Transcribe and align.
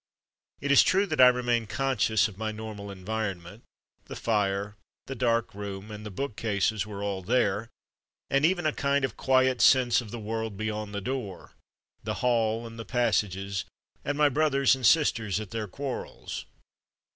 It 0.61 0.71
is 0.71 0.81
true 0.81 1.05
that 1.05 1.21
I 1.21 1.27
remained 1.27 1.69
conscious 1.69 2.27
of 2.27 2.35
my 2.35 2.51
normal 2.51 2.89
environ 2.89 3.39
ment; 3.43 3.61
the 4.05 4.15
fire, 4.15 4.75
the 5.05 5.13
dark 5.13 5.53
room, 5.53 5.91
and 5.91 6.03
the 6.03 6.09
bookcases 6.09 6.87
were 6.87 7.03
all 7.03 7.21
there, 7.21 7.69
and 8.27 8.43
even 8.43 8.65
a 8.65 8.73
kind 8.73 9.05
of 9.05 9.15
quiet 9.15 9.61
sense 9.61 10.01
of 10.01 10.09
the 10.09 10.17
World 10.17 10.57
beyond 10.57 10.95
the 10.95 11.01
Door, 11.01 11.53
the 12.03 12.15
hall 12.25 12.65
and 12.65 12.79
the 12.79 12.83
passages 12.83 13.65
and 14.03 14.17
my 14.17 14.27
brothers 14.27 14.73
and 14.73 14.87
sisters 14.87 15.39
at 15.39 15.51
their 15.51 15.67
quarrels. 15.67 16.47